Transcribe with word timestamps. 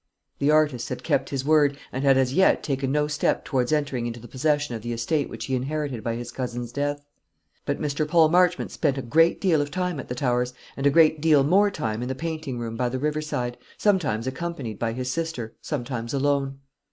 The 0.39 0.49
artist 0.49 0.89
had 0.89 1.03
kept 1.03 1.29
his 1.29 1.45
word, 1.45 1.77
and 1.91 2.03
had 2.03 2.17
as 2.17 2.33
yet 2.33 2.63
taken 2.63 2.91
no 2.91 3.05
step 3.05 3.45
towards 3.45 3.71
entering 3.71 4.07
into 4.07 4.27
possession 4.27 4.73
of 4.73 4.81
the 4.81 4.93
estate 4.93 5.29
which 5.29 5.45
he 5.45 5.53
inherited 5.53 6.03
by 6.03 6.15
his 6.15 6.31
cousin's 6.31 6.71
death. 6.71 7.05
But 7.67 7.79
Mr. 7.79 8.07
Paul 8.07 8.29
Marchmont 8.29 8.71
spent 8.71 8.97
a 8.97 9.03
great 9.03 9.39
deal 9.39 9.61
of 9.61 9.69
time 9.69 9.99
at 9.99 10.07
the 10.07 10.15
Towers, 10.15 10.55
and 10.75 10.87
a 10.87 10.89
great 10.89 11.21
deal 11.21 11.43
more 11.43 11.69
time 11.69 12.01
in 12.01 12.07
the 12.09 12.15
painting 12.15 12.57
room 12.57 12.75
by 12.75 12.89
the 12.89 12.97
river 12.97 13.21
side, 13.21 13.59
sometimes 13.77 14.25
accompanied 14.25 14.79
by 14.79 14.93
his 14.93 15.11
sister, 15.11 15.53
sometimes 15.61 16.15
alone. 16.15 16.61